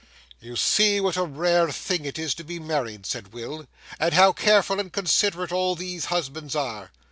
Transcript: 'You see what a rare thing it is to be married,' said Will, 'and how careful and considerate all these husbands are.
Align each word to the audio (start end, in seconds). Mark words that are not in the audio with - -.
'You 0.39 0.55
see 0.55 0.99
what 0.99 1.15
a 1.15 1.23
rare 1.25 1.71
thing 1.71 2.05
it 2.05 2.17
is 2.17 2.33
to 2.33 2.43
be 2.43 2.57
married,' 2.57 3.05
said 3.05 3.33
Will, 3.33 3.67
'and 3.99 4.15
how 4.15 4.33
careful 4.33 4.79
and 4.79 4.91
considerate 4.91 5.51
all 5.51 5.75
these 5.75 6.05
husbands 6.05 6.55
are. 6.55 6.91